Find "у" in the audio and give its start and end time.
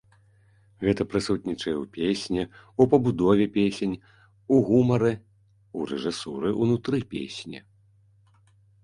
2.81-2.87, 4.55-4.63, 5.77-5.87